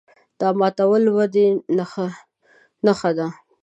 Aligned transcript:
دا 0.39 0.47
ماتول 0.59 1.01
د 1.07 1.09
ودې 1.17 1.45
نښه 2.85 3.11
ده. 3.17 3.27